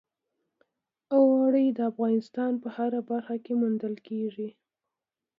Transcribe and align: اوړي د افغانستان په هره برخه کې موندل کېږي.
اوړي 1.15 1.67
د 1.77 1.79
افغانستان 1.91 2.51
په 2.63 2.67
هره 2.75 2.99
برخه 3.09 3.35
کې 3.43 3.53
موندل 3.61 3.95
کېږي. 4.07 4.49